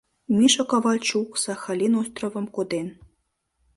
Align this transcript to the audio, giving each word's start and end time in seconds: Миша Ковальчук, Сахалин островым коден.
Миша 0.37 0.63
Ковальчук, 0.71 1.29
Сахалин 1.43 1.93
островым 2.01 2.47
коден. 2.55 2.87